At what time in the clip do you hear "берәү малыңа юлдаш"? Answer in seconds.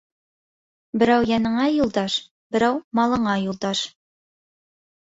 2.57-3.85